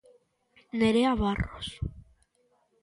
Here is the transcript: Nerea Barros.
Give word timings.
Nerea 0.79 1.13
Barros. 1.21 1.67